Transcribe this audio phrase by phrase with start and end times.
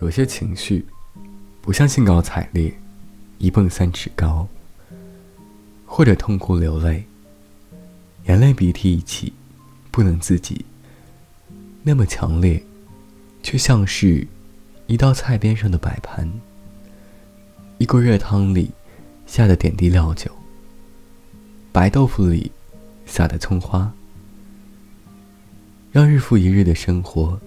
[0.00, 0.86] 有些情绪
[1.60, 2.72] 不像兴高采烈，
[3.38, 4.46] 一蹦三尺高，
[5.84, 7.04] 或者痛哭流泪，
[8.26, 9.32] 眼泪鼻涕一起，
[9.90, 10.64] 不能自己。
[11.82, 12.62] 那么强烈，
[13.42, 14.26] 却像是
[14.86, 16.30] 一道菜边上的摆盘，
[17.78, 18.70] 一锅热汤里
[19.26, 20.30] 下的点滴料酒，
[21.72, 22.52] 白豆腐里
[23.04, 23.92] 撒的葱花，
[25.90, 27.40] 让日复一日的生活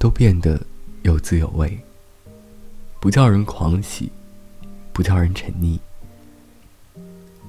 [0.00, 0.60] 都变得
[1.02, 1.78] 有滋有味，
[3.02, 4.12] 不叫人狂喜，
[4.92, 5.76] 不叫人沉溺，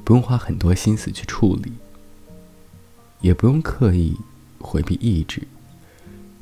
[0.03, 1.71] 不用花很多心思去处理，
[3.21, 4.17] 也不用刻意
[4.57, 5.47] 回避抑制。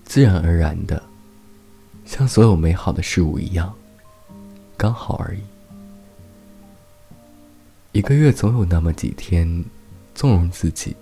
[0.05, 1.03] 自然而然的，
[2.05, 3.75] 像所有美好的事物一样，
[4.77, 5.41] 刚好而已。
[7.91, 9.65] 一个月总有那么几天，
[10.15, 10.95] 纵容自己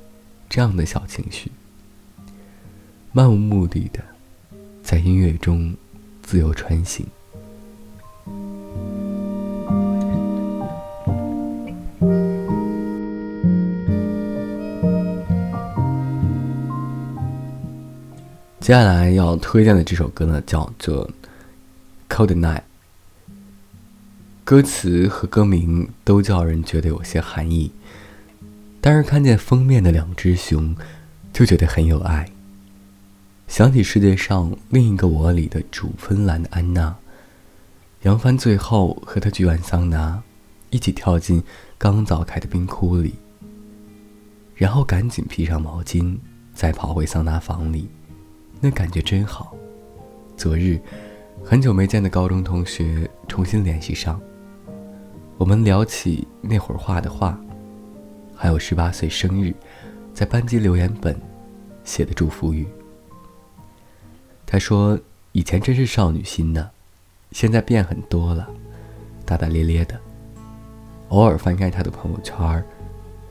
[0.49, 1.51] 这样的小情绪，
[3.11, 4.03] 漫无目的的
[4.81, 5.77] 在音乐中
[6.23, 7.05] 自由穿行。
[18.69, 21.09] 接下来要推荐的这首歌呢，叫做
[22.07, 22.57] 《Cold Night》。
[24.43, 27.71] 歌词和歌名都叫人觉得有些寒意，
[28.79, 30.75] 但是看见封面的两只熊，
[31.33, 32.29] 就觉得很有爱。
[33.47, 36.95] 想起世界上另一个我里的主芬兰的安娜，
[38.03, 40.21] 杨帆最后和她举完桑拿，
[40.69, 41.41] 一起跳进
[41.79, 43.15] 刚凿开的冰窟里，
[44.53, 46.19] 然后赶紧披上毛巾，
[46.53, 47.89] 再跑回桑拿房里。
[48.61, 49.55] 那感觉真好。
[50.35, 50.79] 昨日，
[51.43, 54.19] 很久没见的高中同学重新联系上，
[55.37, 57.39] 我们聊起那会儿画的画，
[58.35, 59.53] 还有十八岁生日，
[60.13, 61.17] 在班级留言本
[61.85, 62.67] 写的祝福语。
[64.45, 64.99] 他说
[65.31, 66.69] ：“以前真是少女心呢，
[67.31, 68.49] 现在变很多了，
[69.25, 69.97] 大大咧咧的。
[71.09, 72.63] 偶尔翻开他的朋友圈，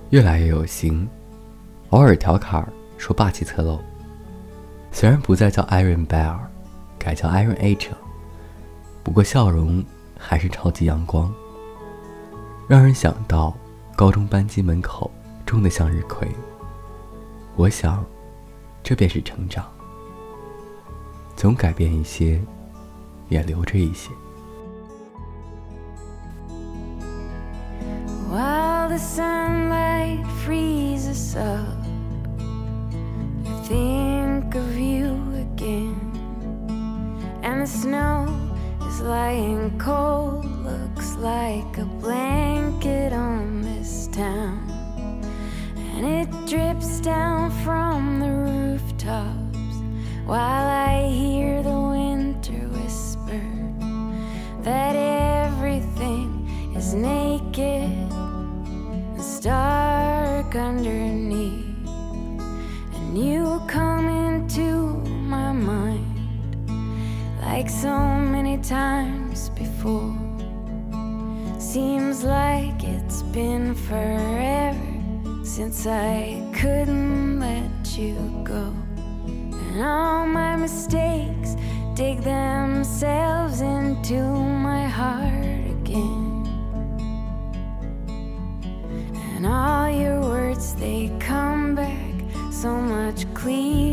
[0.09, 1.07] 越来越有型，
[1.91, 2.67] 偶尔调侃
[2.97, 3.79] 说霸气侧漏。”
[4.99, 6.37] 虽然不再叫 Iron Bear，
[6.99, 7.95] 改叫 Iron Angel，
[9.05, 9.85] 不过笑容
[10.19, 11.33] 还是超级阳光，
[12.67, 13.57] 让人想到
[13.95, 15.09] 高中班级门口
[15.47, 16.27] 种的向日葵。
[17.55, 18.05] 我想，
[18.83, 19.65] 这便是成长，
[21.37, 22.43] 总改变一些，
[23.29, 24.11] 也留着一些。
[33.79, 34.08] of
[37.59, 38.53] And the snow
[38.87, 44.63] is lying cold, looks like a blanket on this town.
[45.93, 49.75] And it drips down from the rooftops
[50.25, 53.43] while I hear the winter whisper
[54.63, 61.08] that everything is naked and stark underneath.
[67.83, 70.17] So many times before.
[71.61, 78.75] Seems like it's been forever since I couldn't let you go.
[79.69, 81.55] And all my mistakes
[81.95, 86.47] dig themselves into my heart again.
[89.37, 92.15] And all your words, they come back
[92.51, 93.88] so much clearer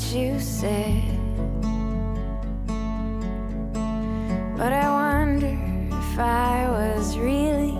[0.00, 1.02] you said
[4.56, 5.58] But I wonder
[5.98, 7.72] if I was really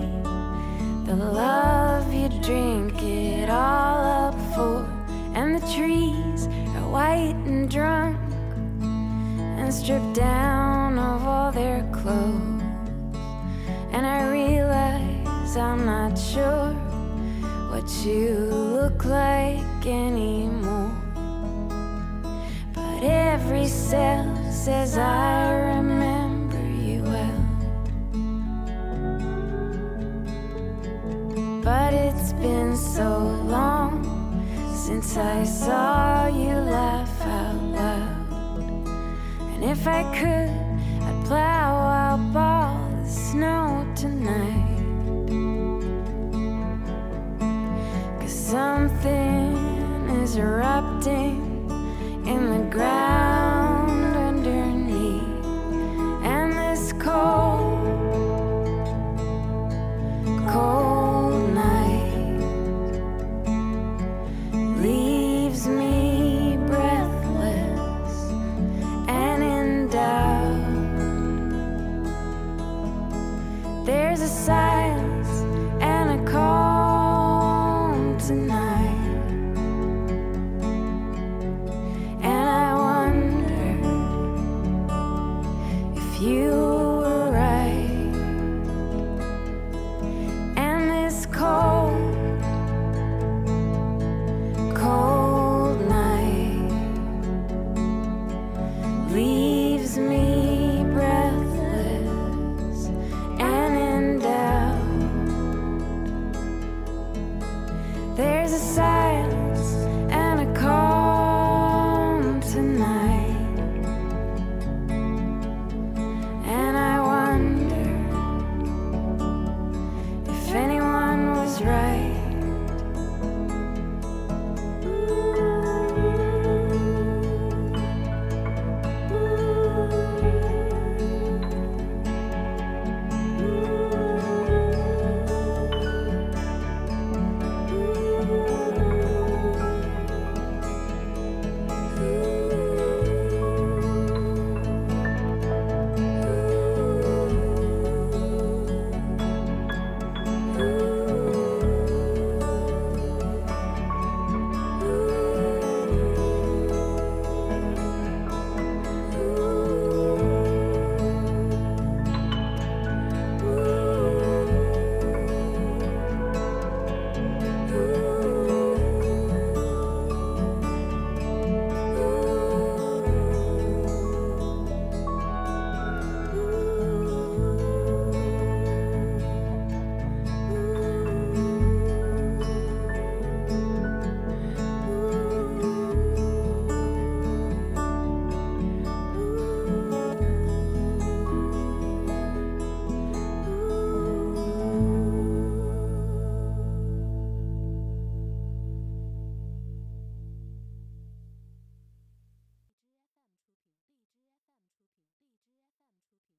[1.05, 4.85] the love you drink it all up for.
[5.33, 8.17] And the trees are white and drunk
[9.57, 12.61] and stripped down of all their clothes.
[13.91, 16.73] And I realize I'm not sure
[17.71, 18.35] what you
[18.77, 20.82] look like anymore.
[23.05, 27.43] Every cell says I remember you well.
[31.61, 34.05] But it's been so long
[34.73, 38.87] since I saw you laugh out loud.
[39.53, 40.62] And if I could,
[74.45, 74.72] side.
[108.15, 109.02] There's a side.